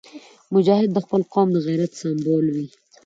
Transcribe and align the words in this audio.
مجاهد 0.53 0.89
د 0.93 0.97
خپل 1.05 1.21
قوم 1.33 1.47
د 1.53 1.57
غیرت 1.67 1.91
سمبول 2.01 2.45
وي. 2.55 2.67